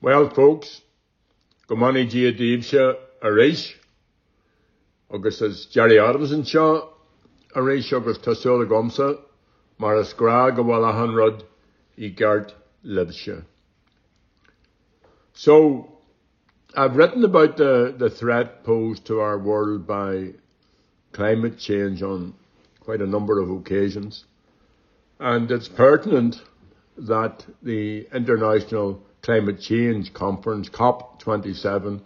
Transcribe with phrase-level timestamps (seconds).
[0.00, 0.82] Well, folks,
[1.66, 3.74] go mani dia díobse a rééis,
[5.12, 6.90] agus is Gerry Adamson seo
[7.52, 9.18] a rééis agus tasúla gomsa
[9.76, 11.42] mar a scrá go hanrod.
[15.32, 15.92] So,
[16.76, 20.34] I've written about the, the threat posed to our world by
[21.10, 22.34] climate change on
[22.78, 24.26] quite a number of occasions.
[25.18, 26.40] And it's pertinent
[26.98, 32.00] that the International Climate Change Conference, COP27,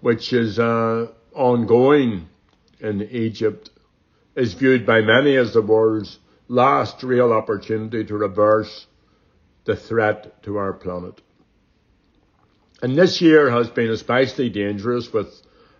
[0.00, 2.30] which is uh, ongoing
[2.80, 3.68] in Egypt,
[4.34, 8.86] is viewed by many as the world's last real opportunity to reverse
[9.66, 11.20] the threat to our planet.
[12.80, 15.28] And this year has been especially dangerous with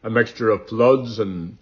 [0.03, 1.57] a mixture of floods and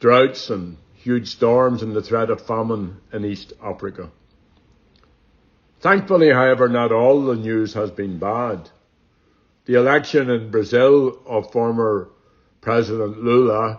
[0.00, 4.10] droughts and huge storms and the threat of famine in East Africa.
[5.86, 8.70] Thankfully, however, not all the news has been bad.
[9.66, 12.10] The election in Brazil of former
[12.60, 13.78] President Lula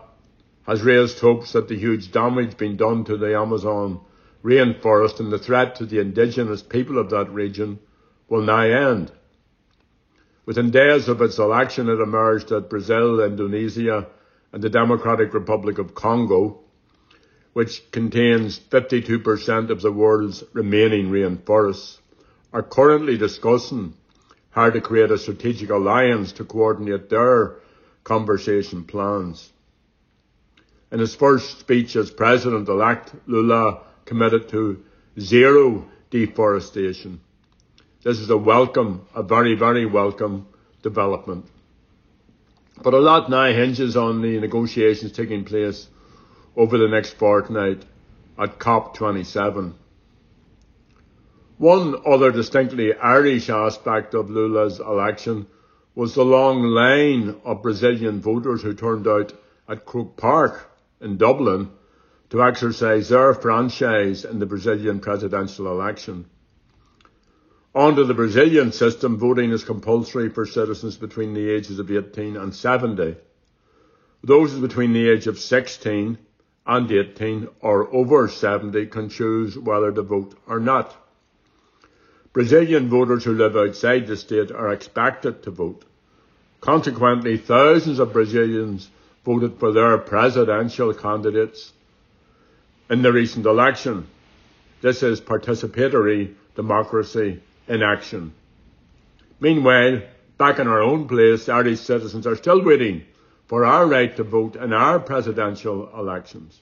[0.66, 4.00] has raised hopes that the huge damage being done to the Amazon
[4.42, 7.78] rainforest and the threat to the indigenous people of that region
[8.30, 9.12] will now end.
[10.46, 14.08] Within days of its election, it emerged that Brazil, Indonesia,
[14.54, 16.62] and the Democratic Republic of Congo,
[17.58, 21.98] which contains 52% of the world's remaining rainforests,
[22.54, 23.96] are currently discussing
[24.52, 27.56] how to create a strategic alliance to coordinate their
[28.04, 29.50] conservation plans.
[30.92, 34.84] In his first speech as president-elect, Lula committed to
[35.20, 37.20] zero deforestation
[38.04, 40.48] this is a welcome, a very, very welcome
[40.84, 41.46] development.
[42.82, 45.88] But a lot now hinges on the negotiations taking place
[46.58, 47.86] over the next fortnight
[48.38, 49.74] at COP27.
[51.60, 55.48] One other distinctly Irish aspect of Lula's election
[55.96, 59.34] was the long line of Brazilian voters who turned out
[59.70, 60.70] at Croke Park
[61.00, 61.70] in Dublin
[62.30, 66.26] to exercise their franchise in the Brazilian presidential election.
[67.74, 72.54] Under the Brazilian system, voting is compulsory for citizens between the ages of 18 and
[72.54, 73.16] 70.
[74.24, 76.18] Those between the age of 16
[76.68, 80.96] and 18 or over 70 can choose whether to vote or not.
[82.34, 85.86] Brazilian voters who live outside the state are expected to vote.
[86.60, 88.90] Consequently, thousands of Brazilians
[89.26, 91.72] voted for their presidential candidates
[92.90, 94.08] in the recent election.
[94.82, 98.34] This is participatory democracy in action.
[99.40, 100.02] Meanwhile,
[100.38, 103.06] back in our own place, Irish citizens are still waiting
[103.48, 106.60] for our right to vote in our presidential elections.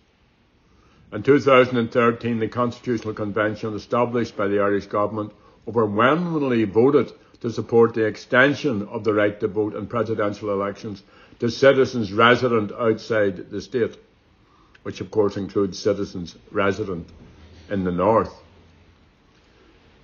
[1.11, 5.31] In 2013, the Constitutional Convention established by the Irish Government
[5.67, 11.03] overwhelmingly voted to support the extension of the right to vote in presidential elections
[11.39, 13.97] to citizens resident outside the state,
[14.83, 17.07] which of course includes citizens resident
[17.69, 18.33] in the north.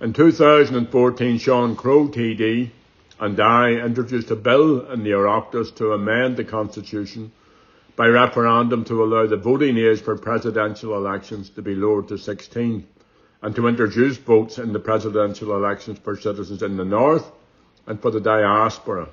[0.00, 2.70] In 2014, Sean Crowe TD
[3.20, 7.32] and I introduced a bill in the Oireachtas to amend the Constitution
[7.94, 12.86] by referendum to allow the voting age for presidential elections to be lowered to 16
[13.42, 17.30] and to introduce votes in the presidential elections for citizens in the North
[17.86, 19.08] and for the diaspora.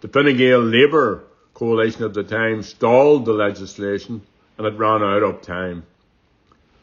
[0.00, 1.24] The Fine Gael Labour
[1.54, 4.22] coalition at the time stalled the legislation
[4.58, 5.84] and it ran out of time.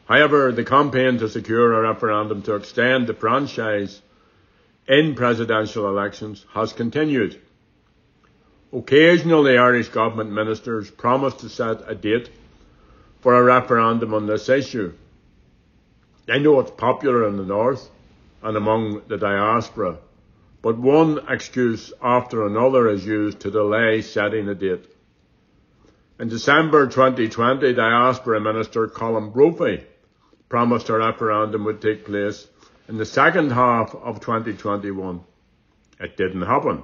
[0.05, 4.01] However, the campaign to secure a referendum to extend the franchise
[4.87, 7.39] in presidential elections has continued.
[8.73, 12.29] Occasionally, Irish government ministers promise to set a date
[13.21, 14.93] for a referendum on this issue.
[16.29, 17.89] I know it's popular in the north
[18.41, 19.97] and among the diaspora,
[20.61, 24.85] but one excuse after another is used to delay setting a date.
[26.19, 29.83] In December 2020, Diaspora Minister Colm Brophy
[30.49, 32.47] promised a referendum would take place
[32.87, 35.23] in the second half of 2021.
[35.99, 36.83] It didn't happen.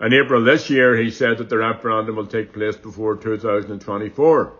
[0.00, 4.52] In April this year, he said that the referendum will take place before 2024.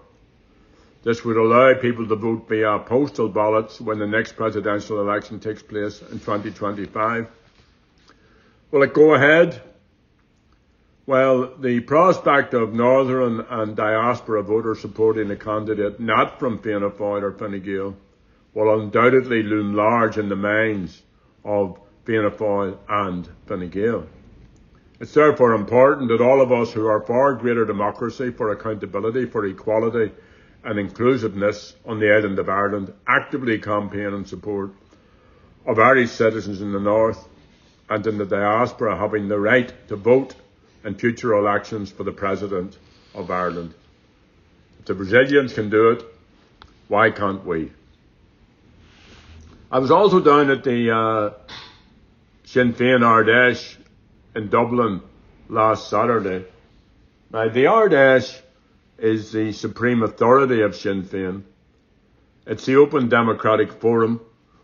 [1.04, 5.62] This would allow people to vote via postal ballots when the next presidential election takes
[5.62, 7.28] place in 2025.
[8.72, 9.62] Will it go ahead?
[11.06, 17.22] Well, the prospect of Northern and diaspora voters supporting a candidate not from Fianna Fáil
[17.22, 17.96] or Fine Gael
[18.56, 21.02] will undoubtedly loom large in the minds
[21.44, 24.06] of Fianna and Fine Gael.
[24.98, 29.44] It's therefore important that all of us who are for greater democracy, for accountability, for
[29.44, 30.10] equality
[30.64, 34.70] and inclusiveness on the island of Ireland actively campaign in support
[35.66, 37.28] of Irish citizens in the North
[37.90, 40.34] and in the diaspora having the right to vote
[40.82, 42.78] in future elections for the President
[43.14, 43.74] of Ireland.
[44.78, 46.02] If the Brazilians can do it,
[46.88, 47.72] why can't we?
[49.68, 51.30] I was also down at the uh,
[52.44, 53.76] Sinn Féin Ard Fheis
[54.36, 55.02] in Dublin
[55.48, 56.44] last Saturday.
[57.32, 58.40] Now, the Ard Fheis
[58.96, 61.42] is the supreme authority of Sinn Féin.
[62.46, 64.20] It's the open democratic forum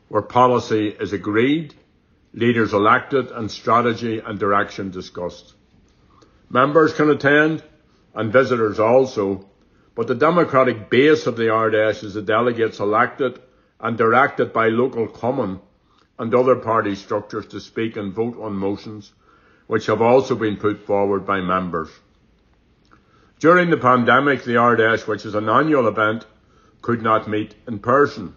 [0.07, 1.75] where policy is agreed,
[2.33, 5.55] leaders elected, and strategy and direction discussed.
[6.49, 7.65] Members can attend,
[8.15, 9.49] and visitors also,
[9.97, 13.41] but the democratic base of the Ard Fheis is the delegates elected
[13.83, 15.61] and directed by local cumann
[16.19, 19.13] and other party structures to speak and vote on motions
[19.67, 21.89] which have also been put forward by members.
[23.41, 26.27] During the pandemic, the Ard Fheis, which is an annual event,
[26.83, 28.35] could not meet in person.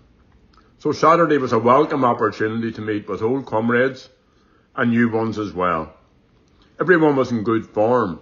[0.79, 4.07] So Saturday was a welcome opportunity to meet with old comrades
[4.75, 5.93] and new ones as well.
[6.79, 8.19] Everyone was in good form.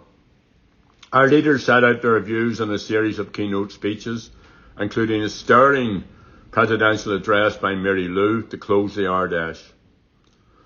[1.12, 4.32] Our leaders set out their views in a series of keynote speeches,
[4.80, 6.04] including a stirring
[6.54, 9.62] presidential address by Mary Lou to close the Ard Fheis.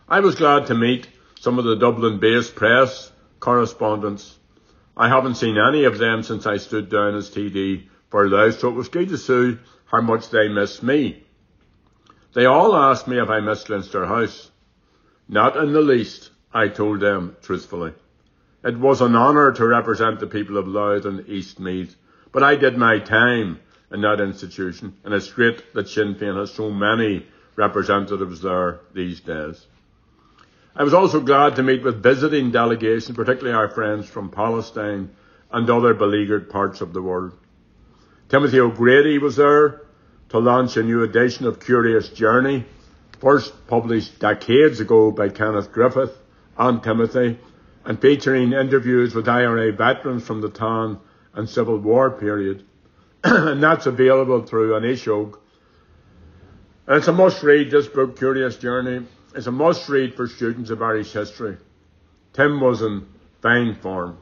[0.07, 1.07] I was glad to meet
[1.39, 4.38] some of the Dublin-based press correspondents
[5.00, 8.69] I haven't seen any of them since I stood down as TD for Louth, so
[8.69, 11.24] it was good to see how much they missed me.
[12.34, 14.50] They all asked me if I missed Leinster House.
[15.30, 17.94] Not in the least, I told them truthfully.
[18.63, 21.95] It was an honour to represent the people of Louth and East Meath,
[22.31, 23.60] but I did my time
[23.92, 27.25] in that institution, and it's great that Sinn Féin has so many
[27.56, 29.66] representatives there these days.
[30.75, 35.10] I was also glad to meet with visiting delegations, particularly our friends from Palestine
[35.51, 37.34] and other beleaguered parts of the world.
[38.30, 39.81] Timothy O'Grady was there
[40.30, 42.66] to launch a new edition of Curious Journey,
[43.19, 46.16] first published decades ago by Kenneth Griffith
[46.57, 47.39] and Timothy,
[47.86, 51.00] and featuring interviews with IRA veterans from the town
[51.34, 52.67] and Civil War period.
[53.51, 55.38] and that's available through An Fhuiseog.
[56.88, 60.69] And it's a must read, this book, Curious Journey is a must read for students
[60.69, 61.57] of Irish history.
[62.31, 63.06] Tim was in
[63.41, 64.18] fine form.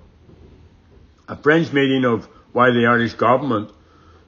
[1.27, 3.71] A French meeting of why the Irish government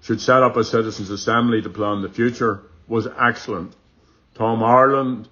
[0.01, 3.75] should set up a citizens' assembly to plan the future was excellent.
[4.35, 5.27] Tom Arnold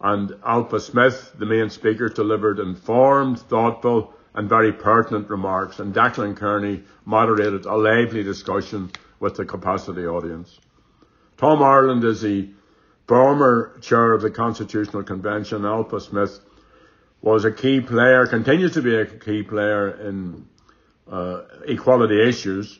[0.00, 6.36] and Ailbhe Smyth, the main speakers, delivered informed, thoughtful, and very pertinent remarks, and Declan
[6.36, 8.90] Kearney moderated a lively discussion
[9.20, 10.58] with the capacity audience.
[11.36, 12.50] Tom Arnold is the
[13.06, 16.40] former chair of the Constitutional Convention, Ailbhe Smyth,
[17.20, 20.46] was a key player, continues to be a key player in
[21.10, 22.78] uh, equality issues,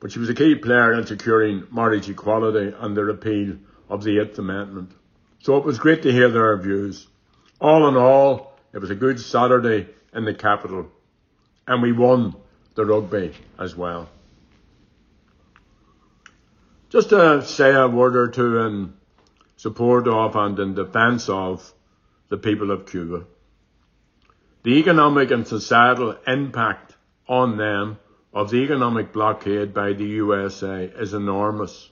[0.00, 3.56] but she was a key player in securing marriage equality and the repeal
[3.88, 4.92] of the Eighth Amendment.
[5.40, 7.06] So it was great to hear their views.
[7.60, 10.86] All in all, it was a good Saturday in the capital,
[11.66, 12.34] and we won
[12.74, 14.08] the rugby as well.
[16.90, 18.94] Just to say a word or two in
[19.56, 21.72] support of and in defence of
[22.28, 23.24] the people of Cuba.
[24.62, 26.94] The economic and societal impact
[27.28, 27.98] on them
[28.32, 31.90] of the economic blockade by the USA is enormous.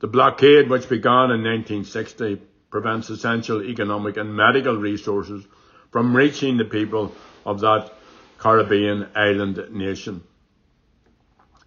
[0.00, 5.44] The blockade, which began in 1960, prevents essential economic and medical resources
[5.94, 7.12] from reaching the people
[7.46, 7.92] of that
[8.38, 10.24] Caribbean island nation.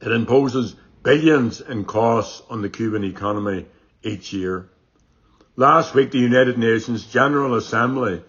[0.02, 3.68] It imposes billions in costs on the Cuban economy
[4.04, 4.68] each year.
[5.56, 8.22] Last week, the United Nations General Assembly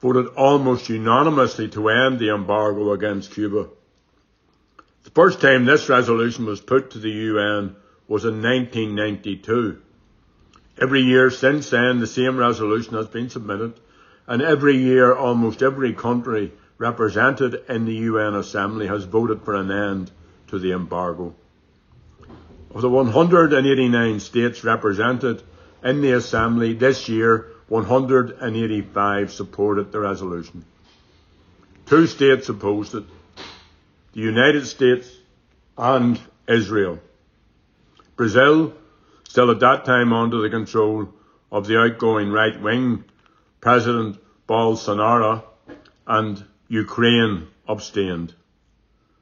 [0.00, 3.68] voted almost unanimously to end the embargo against Cuba.
[5.04, 7.76] The first time this resolution was put to the UN
[8.08, 9.82] was in 1992.
[10.80, 13.78] Every year since then, the same resolution has been submitted,
[14.30, 19.72] and every year, almost every country represented in the UN Assembly has voted for an
[19.72, 20.12] end
[20.46, 21.34] to the embargo.
[22.72, 25.42] Of the 189 states represented,
[25.82, 30.64] in the Assembly this year, 185 supported the resolution.
[31.86, 33.04] Two states opposed it,
[34.12, 35.08] the United States
[35.76, 37.00] and Israel.
[38.14, 38.74] Brazil,
[39.24, 41.08] still at that time under the control
[41.50, 43.04] of the outgoing right wing
[43.60, 45.44] President Bolsonaro,
[46.06, 48.34] and Ukraine abstained.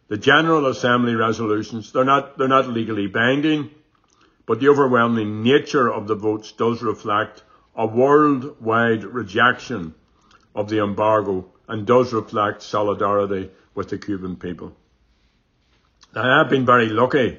[0.09, 3.71] The General Assembly resolutions, they're not, they're not legally binding,
[4.47, 7.42] but the overwhelming nature of the votes does reflect
[7.76, 9.95] a worldwide rejection
[10.54, 14.75] of the embargo and does reflect solidarity with the Cuban people.
[16.14, 17.38] I have been very lucky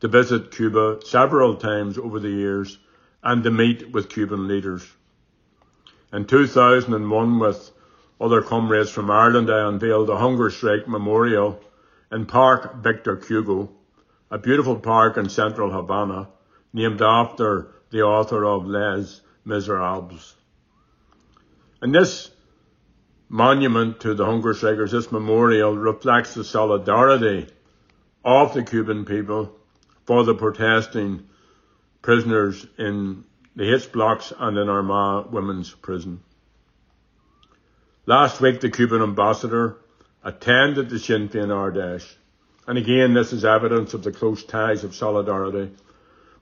[0.00, 2.78] to visit Cuba several times over the years
[3.22, 4.86] and to meet with Cuban leaders.
[6.12, 7.70] In 2001, with
[8.20, 11.60] other comrades from Ireland, I unveiled the Hunger Strike Memorial
[12.10, 13.70] in Park Victor Hugo,
[14.30, 16.28] a beautiful park in central Havana,
[16.72, 20.34] named after the author of Les Miserables.
[21.80, 22.30] And this
[23.28, 27.46] monument to the hunger strikers, this memorial reflects the solidarity
[28.24, 29.56] of the Cuban people
[30.04, 31.28] for the protesting
[32.02, 33.24] prisoners in
[33.56, 36.20] the H blocks and in Armagh Women's Prison.
[38.06, 39.76] Last week, the Cuban ambassador
[40.24, 42.14] attended the Sinn Féin Ard Fheis.
[42.66, 45.70] And again, this is evidence of the close ties of solidarity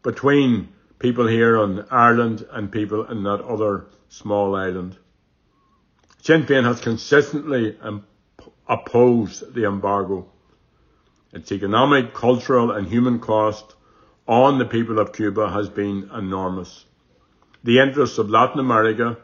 [0.03, 4.97] between people here in Ireland and people in that other small island.
[6.23, 7.79] Sinn Féin has consistently
[8.69, 10.31] opposed the embargo.
[11.33, 13.75] Its economic, cultural and human cost
[14.27, 16.85] on the people of Cuba has been enormous.
[17.65, 19.19] The interests of Latin America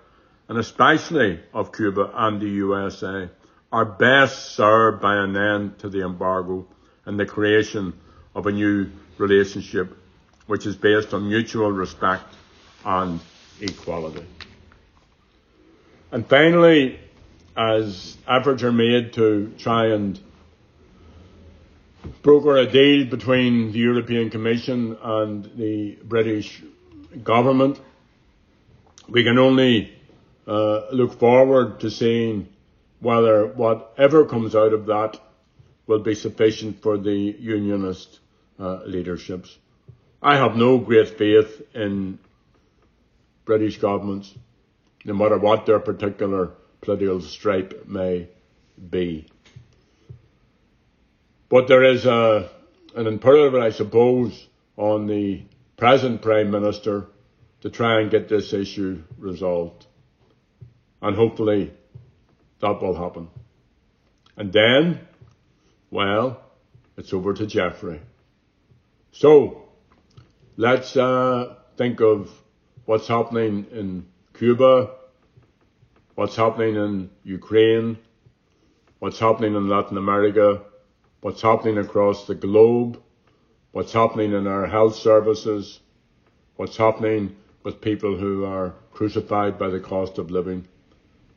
[0.48, 3.30] and especially of Cuba and the USA
[3.72, 6.66] are best served by an end to the embargo
[7.06, 7.92] and the creation
[8.34, 9.96] of a new relationship
[10.46, 12.24] which is based on mutual respect
[12.84, 13.20] and
[13.60, 14.24] equality.
[16.12, 16.98] And finally,
[17.56, 20.18] as efforts are made to try and
[22.22, 26.62] broker a deal between the European Commission and the British
[27.22, 27.80] government,
[29.08, 29.96] we can only
[30.46, 32.48] uh, look forward to seeing
[33.00, 35.18] whether whatever comes out of that
[35.86, 38.20] will be sufficient for the unionist
[38.58, 39.56] uh, leaderships.
[40.22, 42.18] I have no great faith in
[43.44, 44.32] British governments,
[45.04, 48.28] no matter what their particular political stripe may
[48.90, 49.26] be.
[51.50, 52.48] But there is a,
[52.96, 55.42] an imperative, I suppose, on the
[55.76, 57.06] present Prime Minister
[57.64, 59.86] to try and get this issue resolved.
[61.00, 61.72] And hopefully
[62.60, 63.28] that will happen.
[64.36, 65.00] And then,
[65.90, 66.42] well,
[66.98, 68.02] it's over to Jeffrey.
[69.12, 69.62] So,
[70.58, 72.30] let's uh, think of
[72.84, 74.90] what's happening in Cuba,
[76.16, 77.96] what's happening in Ukraine,
[78.98, 80.60] what's happening in Latin America,
[81.22, 83.00] what's happening across the globe,
[83.72, 85.80] what's happening in our health services,
[86.56, 90.68] what's happening with people who are crucified by the cost of living.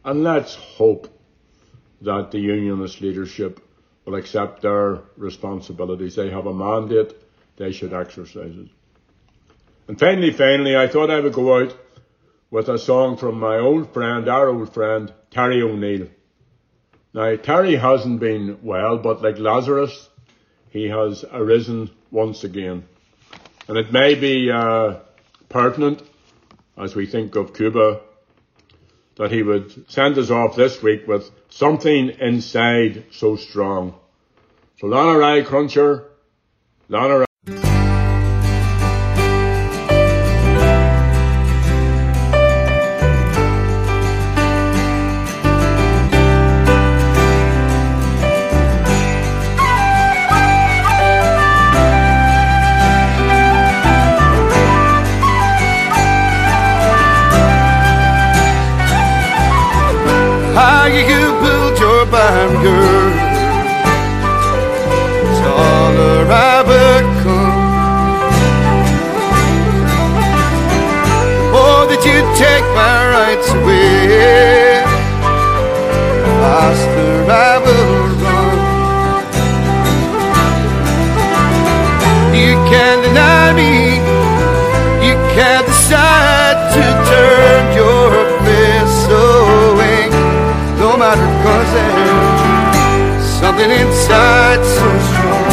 [0.05, 1.07] And let's hope
[2.01, 3.59] that the unionist leadership
[4.05, 6.15] will accept their responsibilities.
[6.15, 7.13] They have a mandate,
[7.57, 8.67] they should exercise it.
[9.87, 11.75] And finally, finally, I thought I would go out
[12.51, 16.07] with a song from my old friend, our old friend, Terry O'Neill.
[17.13, 20.09] Now, Terry hasn't been well, but like Lazarus,
[20.69, 22.85] he has arisen once again.
[23.67, 24.99] And it may be uh,
[25.49, 26.01] pertinent
[26.77, 28.01] as we think of Cuba
[29.15, 33.95] that he would send us off this week with something inside so strong.
[34.79, 34.87] So
[71.89, 74.83] that you take my rights away.
[76.43, 78.57] Master, I will run.
[82.35, 84.03] You can't deny me.
[85.07, 88.11] You can't decide to turn your
[88.43, 90.11] face away.
[90.83, 95.47] No matter cause there's something inside so strong.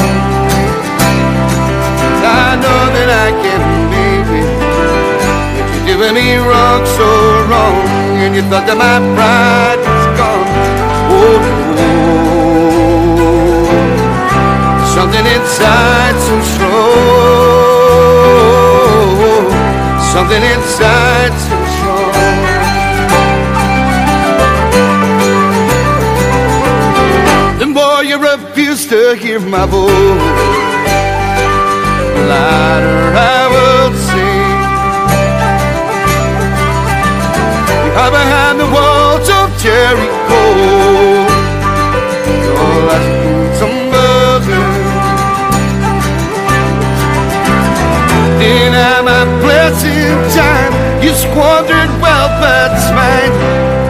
[2.27, 3.74] I know that I can
[5.97, 10.49] Lana Rai Cruncher, Lana thought that my pride was gone.
[11.15, 11.39] Oh,
[11.79, 13.15] oh,
[14.95, 17.15] something inside so strong.
[20.13, 22.15] Something inside so strong.
[27.61, 29.93] The more you refuse to hear my voice,
[32.15, 34.34] the louder I will sing.
[38.05, 40.43] Are behind the walls of Jericho.
[42.47, 44.73] Your last boots and buzzing.
[48.53, 48.73] In
[49.09, 53.33] my blessing time, you squandered wealth trumpets mine,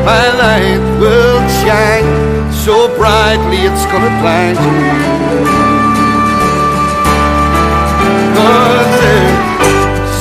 [0.05, 5.65] my light will shine so brightly it's gonna blind you.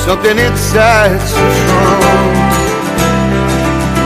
[0.04, 2.33] Something inside so strong.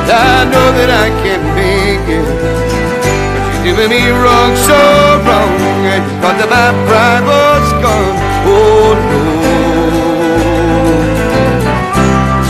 [0.08, 2.24] I know that I can't make it.
[2.24, 4.72] But you're doing me wrong, so
[5.20, 5.52] wrong.
[5.84, 8.16] You thought that my pride was gone.
[8.48, 9.20] Oh no.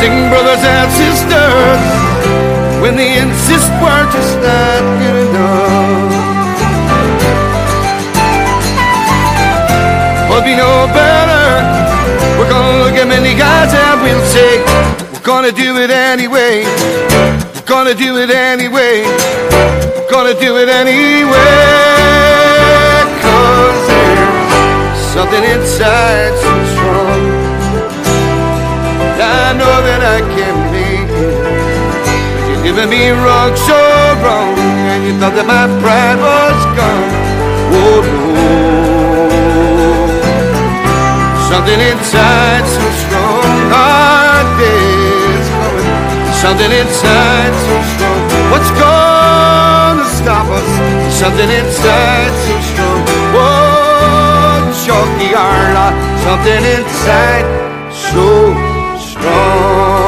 [0.00, 1.84] Sing, brothers and sisters,
[2.80, 5.09] when they insist we're just not good
[13.30, 14.58] many guys and we'll say,
[15.12, 16.64] we're gonna do it anyway.
[17.54, 19.02] We're gonna do it anyway.
[19.94, 21.38] We're gonna do it anyway.
[23.22, 27.20] Cause there's something inside so strong.
[29.22, 31.38] I know that I can make it.
[32.34, 33.78] But you're doing me wrong, so
[34.22, 34.58] wrong.
[34.90, 37.10] And you thought that my pride was gone.
[37.78, 38.40] Oh no.
[41.50, 42.79] Something inside
[46.50, 48.22] something inside so strong.
[48.50, 50.70] What's gonna stop us?
[51.14, 53.00] Something inside so strong.
[53.34, 55.88] Whoa, Chalky Arla,
[56.24, 57.46] something inside
[57.92, 58.26] so
[58.98, 59.99] strong.